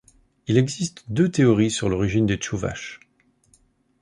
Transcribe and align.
Il 0.47 0.57
existe 0.57 1.03
deux 1.09 1.29
théories 1.29 1.69
sur 1.69 1.87
l'origine 1.87 2.25
des 2.25 2.37
Tchouvaches. 2.37 2.99